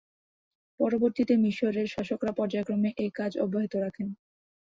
[0.79, 4.07] পরবর্তীতে মিসরের শাসকরা পর্যায়ক্রমে এ কাজ অব্যাহত রাখেন।